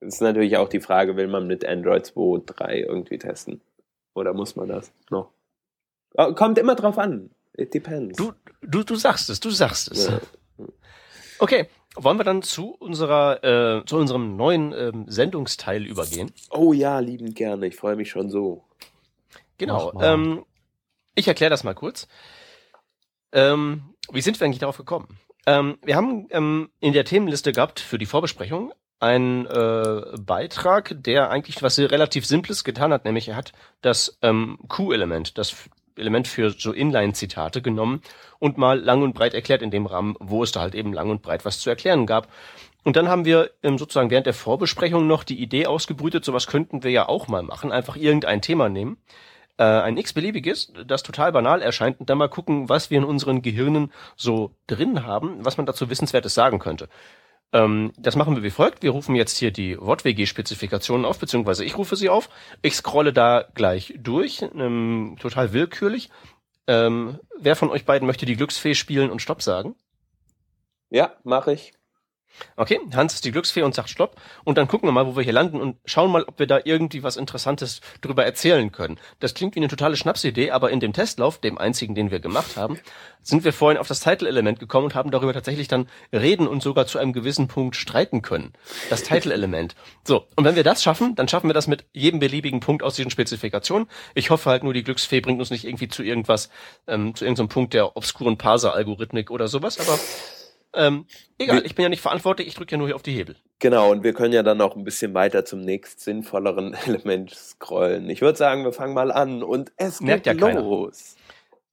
[0.00, 3.60] es ist natürlich auch die Frage, will man mit Android 2, 3 irgendwie testen?
[4.20, 5.32] Oder muss man das noch?
[6.14, 7.30] Oh, kommt immer drauf an.
[7.56, 8.18] It depends.
[8.18, 10.08] Du, du, du sagst es, du sagst es.
[10.08, 10.20] Ja.
[11.38, 16.32] Okay, wollen wir dann zu unserer, äh, zu unserem neuen ähm, Sendungsteil übergehen?
[16.50, 17.66] Oh ja, liebend gerne.
[17.66, 18.64] Ich freue mich schon so.
[19.56, 19.98] Genau.
[20.02, 20.44] Ähm,
[21.14, 22.06] ich erkläre das mal kurz.
[23.32, 25.18] Ähm, wie sind wir eigentlich darauf gekommen?
[25.46, 31.30] Ähm, wir haben ähm, in der Themenliste gehabt für die Vorbesprechung einen äh, Beitrag, der
[31.30, 36.50] eigentlich was relativ Simples getan hat, nämlich er hat das ähm, Q-Element, das Element für
[36.50, 38.02] so Inline-Zitate genommen
[38.38, 41.10] und mal lang und breit erklärt in dem Rahmen, wo es da halt eben lang
[41.10, 42.28] und breit was zu erklären gab.
[42.84, 46.82] Und dann haben wir ähm, sozusagen während der Vorbesprechung noch die Idee ausgebrütet, sowas könnten
[46.82, 48.96] wir ja auch mal machen, einfach irgendein Thema nehmen,
[49.58, 53.42] äh, ein x-beliebiges, das total banal erscheint, und dann mal gucken, was wir in unseren
[53.42, 56.88] Gehirnen so drin haben, was man dazu Wissenswertes sagen könnte.
[57.52, 58.82] Ähm, das machen wir wie folgt.
[58.82, 62.28] Wir rufen jetzt hier die WortWG-Spezifikationen auf, beziehungsweise ich rufe sie auf.
[62.62, 66.10] Ich scrolle da gleich durch, ähm, total willkürlich.
[66.66, 69.74] Ähm, wer von euch beiden möchte die Glücksfee spielen und Stopp sagen?
[70.90, 71.72] Ja, mache ich.
[72.56, 74.16] Okay, Hans ist die Glücksfee und sagt Stopp.
[74.44, 76.60] Und dann gucken wir mal, wo wir hier landen und schauen mal, ob wir da
[76.64, 78.98] irgendwie was Interessantes drüber erzählen können.
[79.18, 82.56] Das klingt wie eine totale Schnapsidee, aber in dem Testlauf, dem einzigen, den wir gemacht
[82.56, 82.78] haben,
[83.22, 86.86] sind wir vorhin auf das Title-Element gekommen und haben darüber tatsächlich dann reden und sogar
[86.86, 88.52] zu einem gewissen Punkt streiten können.
[88.88, 89.74] Das Title-Element.
[90.04, 92.96] So, und wenn wir das schaffen, dann schaffen wir das mit jedem beliebigen Punkt aus
[92.96, 93.88] diesen Spezifikationen.
[94.14, 96.50] Ich hoffe halt nur, die Glücksfee bringt uns nicht irgendwie zu irgendwas,
[96.86, 99.98] ähm, zu irgendeinem Punkt der obskuren Parser-Algorithmik oder sowas, aber
[100.74, 101.06] ähm,
[101.38, 103.36] egal, ich bin ja nicht verantwortlich, ich drücke ja nur hier auf die Hebel.
[103.58, 108.08] Genau, und wir können ja dann auch ein bisschen weiter zum nächst sinnvolleren Element scrollen.
[108.08, 110.62] Ich würde sagen, wir fangen mal an und es Merkt geht ja keiner.
[110.62, 111.16] los.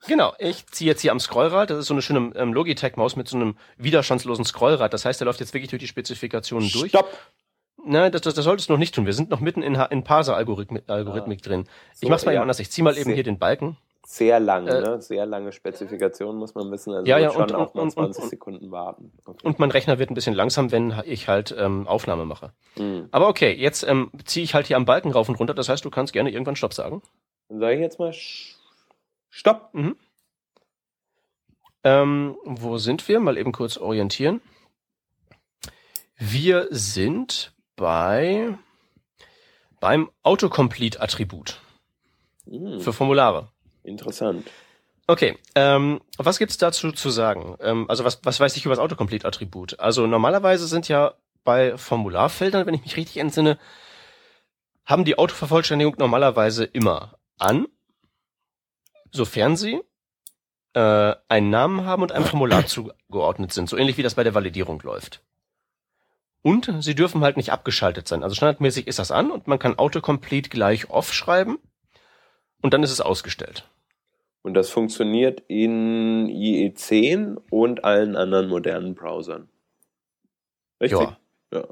[0.07, 3.27] Genau, ich ziehe jetzt hier am Scrollrad, das ist so eine schöne ähm, Logitech-Maus mit
[3.27, 4.93] so einem widerstandslosen Scrollrad.
[4.93, 6.89] Das heißt, der läuft jetzt wirklich durch die Spezifikationen durch.
[6.89, 7.17] Stopp!
[7.83, 9.05] Nein, das, das, das solltest du noch nicht tun.
[9.05, 11.67] Wir sind noch mitten in, in Parser-Algorithmik Algorithmik drin.
[11.93, 12.37] ich So, mach's mal ja.
[12.37, 12.59] eben anders.
[12.59, 13.77] Ich zieh mal eben hier den Balken.
[14.09, 15.01] Sehr lang, Äh, ne?
[15.01, 16.93] Sehr lange Spezifikation muss man wissen.
[16.93, 19.11] Also Ja, ja, schon und- auch mal und- und- 20 und- Sekunden warten.
[19.25, 19.45] Okay.
[19.45, 22.53] Und mein Rechner wird ein bisschen langsam, wenn ich halt ähm, Aufnahme mache.
[22.77, 23.09] Hm.
[23.11, 25.53] Aber okay, jetzt ähm, ziehe ich halt hier am Balken rauf und runter.
[25.53, 27.01] Das heißt, du kannst gerne irgendwann Stopp sagen.
[27.49, 28.13] Dann sage ich jetzt mal
[29.29, 29.73] Stopp.
[31.83, 33.19] Ähm, wo sind wir?
[33.19, 34.39] Mal eben kurz orientieren.
[36.15, 38.57] Wir sind bei
[39.81, 41.59] beim Autocomplete-Attribut
[42.49, 42.79] Hm.
[42.79, 43.49] für Formulare.
[43.87, 44.49] Interessant.
[45.07, 47.55] Okay, ähm, was gibt's dazu zu sagen?
[47.61, 49.79] Ähm, also was, was weiß ich über das Autocomplete-Attribut?
[49.79, 51.13] Also normalerweise sind ja
[51.45, 53.57] bei Formularfeldern, wenn ich mich richtig entsinne,
[54.85, 57.67] haben die Autovervollständigung normalerweise immer an,
[59.11, 59.81] sofern sie
[60.73, 64.35] äh, einen Namen haben und einem Formular zugeordnet sind, so ähnlich wie das bei der
[64.35, 65.21] Validierung läuft.
[66.41, 68.23] Und sie dürfen halt nicht abgeschaltet sein.
[68.23, 71.59] Also standardmäßig ist das an und man kann Autocomplete gleich off schreiben
[72.61, 73.63] und dann ist es ausgestellt.
[74.47, 79.49] Und das funktioniert in IE10 und allen anderen modernen Browsern.
[80.79, 81.01] Richtig?
[81.01, 81.17] Ja.
[81.53, 81.63] ja.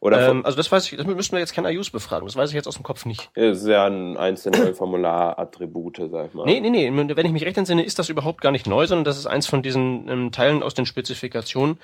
[0.00, 2.48] Oder Ähm, also das weiß ich, das müssen wir jetzt kein IUs befragen, das weiß
[2.48, 3.30] ich jetzt aus dem Kopf nicht.
[3.34, 6.46] Ist ja ein einzelne Formular-Attribute, sag ich mal.
[6.46, 9.04] Nee, nee, nee, wenn ich mich recht entsinne, ist das überhaupt gar nicht neu, sondern
[9.04, 11.78] das ist eins von diesen ähm, Teilen aus den Spezifikationen,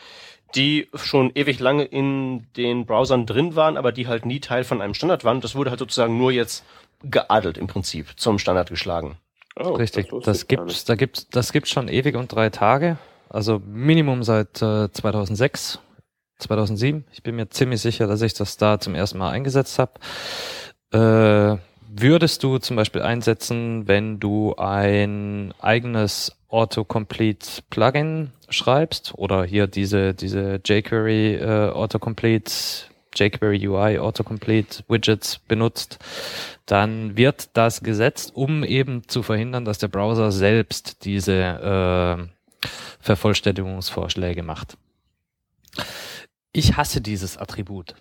[0.54, 4.80] die schon ewig lange in den Browsern drin waren, aber die halt nie Teil von
[4.80, 5.42] einem Standard waren.
[5.42, 6.64] Das wurde halt sozusagen nur jetzt
[7.02, 9.18] geadelt im Prinzip, zum Standard geschlagen.
[9.58, 12.98] Oh, Richtig, das gibt's, da gibt's, das gibt's schon ewig und drei Tage.
[13.28, 15.80] Also Minimum seit äh, 2006,
[16.38, 17.04] 2007.
[17.12, 19.92] Ich bin mir ziemlich sicher, dass ich das da zum ersten Mal eingesetzt habe.
[20.92, 21.58] äh,
[21.90, 30.14] würdest du zum Beispiel einsetzen, wenn du ein eigenes Autocomplete Plugin schreibst oder hier diese,
[30.14, 32.52] diese jQuery äh, Autocomplete,
[33.18, 35.98] jQuery UI Autocomplete Widgets benutzt,
[36.66, 42.66] dann wird das gesetzt, um eben zu verhindern, dass der Browser selbst diese äh,
[43.00, 44.76] Vervollständigungsvorschläge macht.
[46.52, 47.94] Ich hasse dieses Attribut.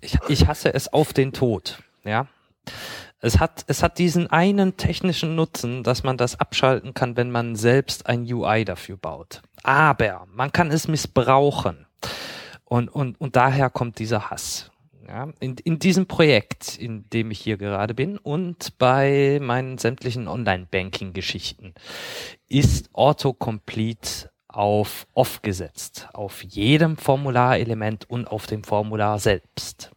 [0.00, 1.82] Ich, ich hasse es auf den Tod.
[2.04, 2.26] Ja.
[3.20, 7.54] Es hat, es hat diesen einen technischen Nutzen, dass man das abschalten kann, wenn man
[7.54, 9.42] selbst ein UI dafür baut.
[9.62, 11.86] Aber man kann es missbrauchen.
[12.72, 14.70] Und, und, und daher kommt dieser Hass.
[15.06, 20.26] Ja, in, in diesem Projekt, in dem ich hier gerade bin und bei meinen sämtlichen
[20.26, 21.74] Online-Banking-Geschichten
[22.48, 29.90] ist Autocomplete auf Off gesetzt, auf jedem Formularelement und auf dem Formular selbst.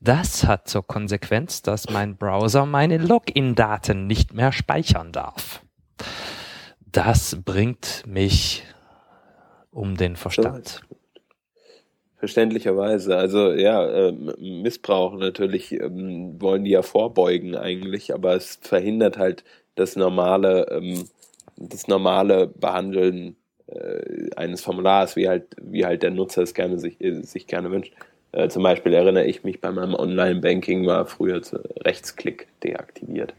[0.00, 5.62] Das hat zur Konsequenz, dass mein Browser meine Login-Daten nicht mehr speichern darf.
[6.84, 8.62] Das bringt mich
[9.70, 10.82] um den Verstand.
[12.20, 13.16] Verständlicherweise.
[13.16, 19.42] Also ja, äh, Missbrauch natürlich ähm, wollen die ja vorbeugen eigentlich, aber es verhindert halt
[19.74, 21.08] das normale, ähm,
[21.56, 23.36] das normale Behandeln
[23.68, 27.70] äh, eines Formulars, wie halt, wie halt der Nutzer es gerne sich, äh, sich gerne
[27.70, 27.94] wünscht.
[28.32, 31.40] Äh, zum Beispiel erinnere ich mich bei meinem Online-Banking war früher
[31.86, 33.32] Rechtsklick deaktiviert.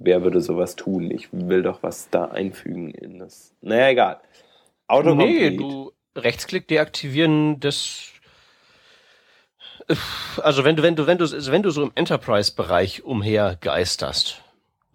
[0.00, 1.12] Wer würde sowas tun?
[1.12, 3.54] Ich will doch was da einfügen in das.
[3.60, 4.20] Naja, egal.
[4.88, 5.50] Autocomplete.
[5.50, 8.12] Nee, du Rechtsklick deaktivieren, das
[10.42, 14.42] also wenn du wenn du wenn du wenn du so im Enterprise-Bereich umhergeisterst,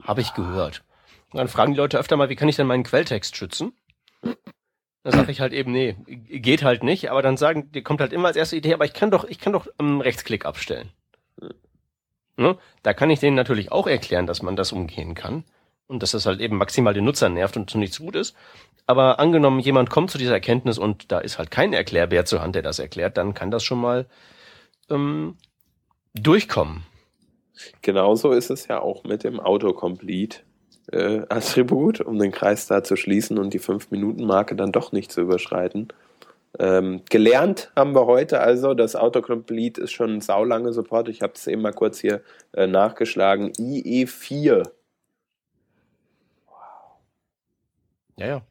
[0.03, 0.83] habe ich gehört.
[1.31, 3.73] Und dann fragen die Leute öfter mal, wie kann ich denn meinen Quelltext schützen?
[4.21, 8.13] Dann sage ich halt eben, nee, geht halt nicht, aber dann sagen, die kommt halt
[8.13, 10.91] immer als erste Idee, aber ich kann doch, ich kann doch einen Rechtsklick abstellen.
[12.37, 12.57] Ne?
[12.83, 15.43] Da kann ich denen natürlich auch erklären, dass man das umgehen kann
[15.87, 18.35] und dass das halt eben maximal den Nutzer nervt und zu nichts gut ist.
[18.85, 22.55] Aber angenommen, jemand kommt zu dieser Erkenntnis und da ist halt kein Erklärbär zur Hand,
[22.55, 24.07] der das erklärt, dann kann das schon mal
[24.89, 25.37] ähm,
[26.13, 26.83] durchkommen.
[27.81, 30.39] Genauso ist es ja auch mit dem Autocomplete
[30.91, 31.21] äh,
[32.05, 35.87] um den Kreis da zu schließen und die 5-Minuten-Marke dann doch nicht zu überschreiten.
[36.59, 41.09] Ähm, gelernt haben wir heute also, das Autocomplete ist schon saulange Support.
[41.09, 42.21] Ich habe es eben mal kurz hier
[42.53, 43.51] äh, nachgeschlagen.
[43.53, 44.69] IE4.
[48.17, 48.41] Ja, ja.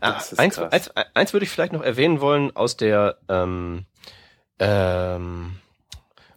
[0.00, 3.86] Ah, eins, eins, eins würde ich vielleicht noch erwähnen wollen aus der ähm,
[4.58, 5.56] ähm,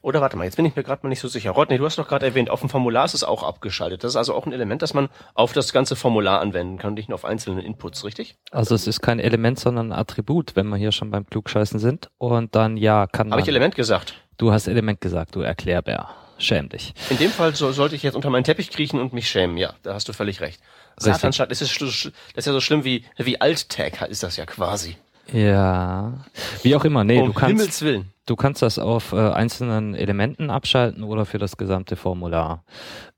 [0.06, 1.50] oder warte mal, jetzt bin ich mir gerade mal nicht so sicher.
[1.50, 4.04] Rodney, du hast doch gerade erwähnt, auf dem Formular ist es auch abgeschaltet.
[4.04, 7.10] Das ist also auch ein Element, das man auf das ganze Formular anwenden kann, nicht
[7.10, 8.38] nur auf einzelne Inputs, richtig?
[8.52, 12.12] Also es ist kein Element, sondern ein Attribut, wenn wir hier schon beim Klugscheißen sind.
[12.20, 13.32] Und dann ja, kann man.
[13.32, 14.14] Habe ich Element gesagt?
[14.38, 16.10] Du hast Element gesagt, du Erklärbär.
[16.38, 16.94] Schäm dich.
[17.10, 19.58] In dem Fall so, sollte ich jetzt unter meinen Teppich kriechen und mich schämen.
[19.58, 20.60] Ja, da hast du völlig recht.
[20.98, 24.98] Satanstadt, das ist, das ist ja so schlimm wie, wie Alt-Tag ist das ja quasi.
[25.32, 26.14] Ja,
[26.62, 27.04] wie auch immer.
[27.04, 28.12] Nee, um du kannst, Himmels Willen.
[28.26, 32.64] du kannst das auf äh, einzelnen Elementen abschalten oder für das gesamte Formular.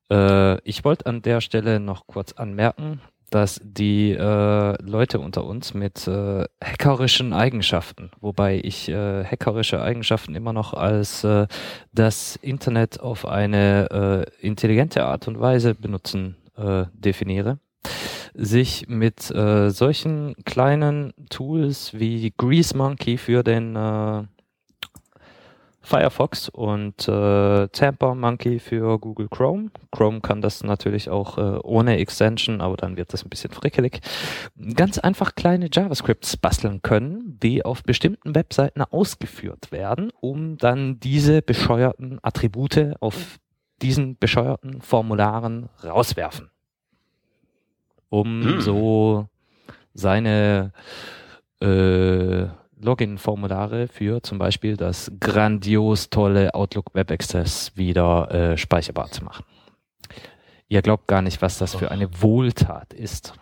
[0.10, 5.74] Äh, ich wollte an der Stelle noch kurz anmerken, dass die äh, Leute unter uns
[5.74, 11.48] mit äh, hackerischen Eigenschaften, wobei ich äh, hackerische Eigenschaften immer noch als äh,
[11.92, 17.60] das Internet auf eine äh, intelligente Art und Weise benutzen äh, definiere,
[18.34, 24.24] sich mit äh, solchen kleinen Tools wie Grease Monkey für den äh,
[25.88, 29.72] Firefox und äh, Tamper Monkey für Google Chrome.
[29.92, 34.02] Chrome kann das natürlich auch äh, ohne Extension, aber dann wird das ein bisschen frickelig.
[34.76, 41.42] Ganz einfach kleine JavaScripts basteln können, die auf bestimmten Webseiten ausgeführt werden, um dann diese
[41.42, 43.40] bescheuerten Attribute auf
[43.82, 46.50] diesen bescheuerten Formularen rauswerfen
[48.10, 48.62] um hm.
[48.62, 49.28] so
[49.94, 50.72] seine
[51.60, 52.46] äh,
[52.82, 59.46] Login-Formulare für zum Beispiel das grandios tolle Outlook Web Access wieder äh, speicherbar zu machen.
[60.70, 63.34] Ihr glaubt gar nicht, was das für eine Wohltat ist.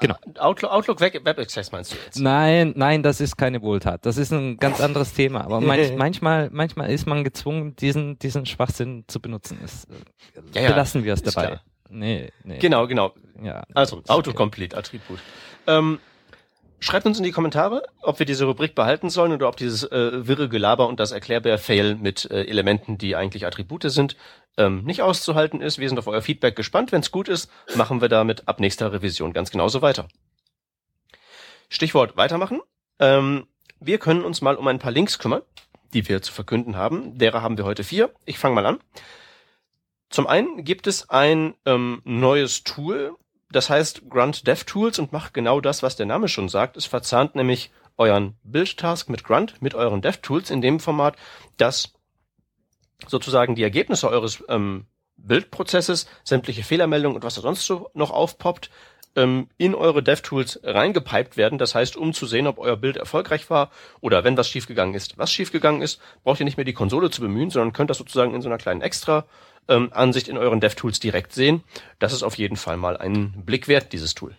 [0.00, 0.16] Genau.
[0.38, 2.18] Outlook, Outlook Web Access meinst du jetzt?
[2.18, 4.04] Nein, nein, das ist keine Wohltat.
[4.04, 5.42] Das ist ein ganz anderes Thema.
[5.44, 9.60] Aber manch, manchmal, manchmal ist man gezwungen, diesen, diesen Schwachsinn zu benutzen.
[9.64, 9.86] Ist,
[10.54, 11.46] ja, ja, belassen wir es dabei.
[11.46, 11.62] Klar.
[11.88, 12.58] Nee, nee.
[12.58, 13.12] Genau, genau.
[13.40, 14.80] Ja, also, Autocomplete, okay.
[14.80, 15.20] Attribut.
[15.68, 16.00] Ähm,
[16.82, 20.26] schreibt uns in die Kommentare, ob wir diese Rubrik behalten sollen oder ob dieses äh,
[20.26, 24.16] wirre Gelaber und das Erklärbär-Fail mit äh, Elementen, die eigentlich Attribute sind,
[24.56, 25.78] ähm, nicht auszuhalten ist.
[25.78, 26.92] Wir sind auf euer Feedback gespannt.
[26.92, 30.08] Wenn es gut ist, machen wir damit ab nächster Revision ganz genauso weiter.
[31.68, 32.60] Stichwort weitermachen.
[32.98, 33.46] Ähm,
[33.80, 35.42] wir können uns mal um ein paar Links kümmern
[35.92, 37.18] die wir zu verkünden haben.
[37.18, 38.12] Derer haben wir heute vier.
[38.24, 38.78] Ich fange mal an.
[40.08, 43.16] Zum einen gibt es ein ähm, neues Tool,
[43.52, 46.76] das heißt Grunt DevTools und macht genau das, was der Name schon sagt.
[46.76, 51.16] Es verzahnt nämlich euren Build-Task mit Grunt, mit euren DevTools in dem Format,
[51.56, 51.92] dass
[53.06, 54.86] sozusagen die Ergebnisse eures ähm,
[55.16, 58.70] Bildprozesses, sämtliche Fehlermeldungen und was da sonst so noch aufpoppt,
[59.16, 61.58] ähm, in eure DevTools reingepiped werden.
[61.58, 65.18] Das heißt, um zu sehen, ob euer Bild erfolgreich war oder wenn was schiefgegangen ist,
[65.18, 68.34] was schiefgegangen ist, braucht ihr nicht mehr die Konsole zu bemühen, sondern könnt das sozusagen
[68.34, 69.24] in so einer kleinen Extra
[69.68, 69.90] ähm,
[70.26, 71.62] in euren DevTools direkt sehen.
[71.98, 74.34] Das ist auf jeden Fall mal ein Blick wert, dieses Tool.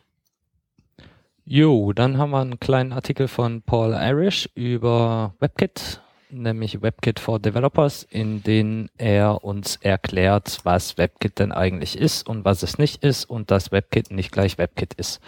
[1.45, 6.01] Jo, dann haben wir einen kleinen Artikel von Paul Irish über WebKit,
[6.33, 12.45] nämlich WebKit for Developers, in dem er uns erklärt, was WebKit denn eigentlich ist und
[12.45, 15.21] was es nicht ist und dass WebKit nicht gleich WebKit ist.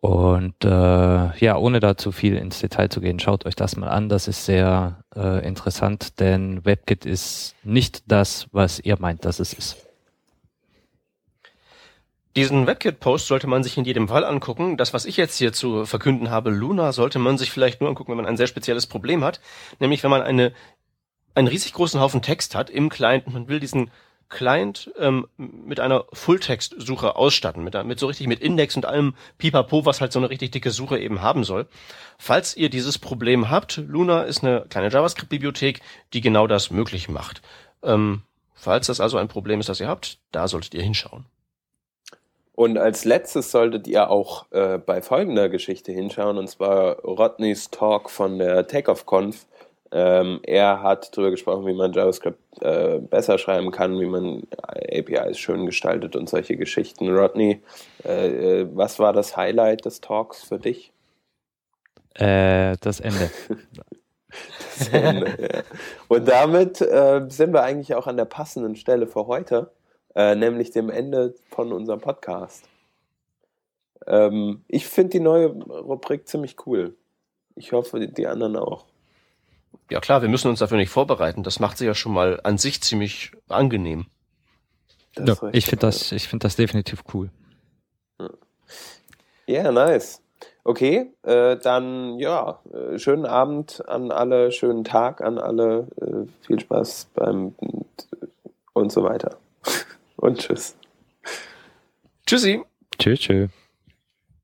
[0.00, 0.68] Und äh,
[1.38, 4.08] ja, ohne da zu viel ins Detail zu gehen, schaut euch das mal an.
[4.08, 9.52] Das ist sehr äh, interessant, denn WebKit ist nicht das, was ihr meint, dass es
[9.52, 9.89] ist.
[12.36, 14.76] Diesen WebKit-Post sollte man sich in jedem Fall angucken.
[14.76, 18.12] Das, was ich jetzt hier zu verkünden habe, Luna, sollte man sich vielleicht nur angucken,
[18.12, 19.40] wenn man ein sehr spezielles Problem hat.
[19.80, 20.52] Nämlich, wenn man eine,
[21.34, 23.90] einen riesig großen Haufen Text hat im Client und man will diesen
[24.28, 29.84] Client ähm, mit einer Fulltext-Suche ausstatten, mit, mit so richtig mit Index und allem Pipapo,
[29.84, 31.66] was halt so eine richtig dicke Suche eben haben soll.
[32.16, 35.80] Falls ihr dieses Problem habt, Luna ist eine kleine JavaScript-Bibliothek,
[36.12, 37.42] die genau das möglich macht.
[37.82, 38.22] Ähm,
[38.54, 41.26] falls das also ein Problem ist, das ihr habt, da solltet ihr hinschauen.
[42.54, 48.10] Und als letztes solltet ihr auch äh, bei folgender Geschichte hinschauen, und zwar Rodneys Talk
[48.10, 49.46] von der TakeOff-Conf.
[49.92, 55.38] Ähm, er hat darüber gesprochen, wie man JavaScript äh, besser schreiben kann, wie man APIs
[55.38, 57.08] schön gestaltet und solche Geschichten.
[57.08, 57.60] Rodney,
[58.04, 60.92] äh, äh, was war das Highlight des Talks für dich?
[62.14, 63.30] Äh, das Ende.
[64.78, 65.62] das Ende ja.
[66.06, 69.70] Und damit äh, sind wir eigentlich auch an der passenden Stelle für heute
[70.14, 72.68] äh, nämlich dem Ende von unserem Podcast.
[74.06, 76.96] Ähm, ich finde die neue Rubrik ziemlich cool.
[77.54, 78.86] Ich hoffe, die, die anderen auch.
[79.90, 81.42] Ja klar, wir müssen uns dafür nicht vorbereiten.
[81.42, 84.06] Das macht sie ja schon mal an sich ziemlich angenehm.
[85.18, 87.30] Ja, ich finde das, ich finde das definitiv cool.
[89.46, 90.22] Ja, yeah, nice.
[90.62, 96.60] Okay, äh, dann ja, äh, schönen Abend an alle, schönen Tag an alle, äh, viel
[96.60, 97.54] Spaß beim
[98.72, 99.38] und so weiter
[100.20, 100.76] und tschüss.
[102.26, 102.62] Tschüssi.
[102.98, 103.50] Tschüss, tschüss.